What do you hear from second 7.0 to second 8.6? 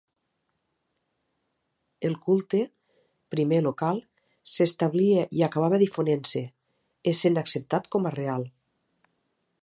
essent acceptat com a real.